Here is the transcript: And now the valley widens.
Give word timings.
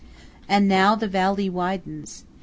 And 0.49 0.67
now 0.67 0.95
the 0.95 1.07
valley 1.07 1.47
widens. 1.47 2.23